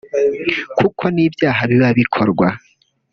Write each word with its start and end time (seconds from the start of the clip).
kuko 0.77 1.03
ni 1.13 1.21
ibyaha 1.27 1.61
biba 1.71 1.89
bikorwa 1.99 2.47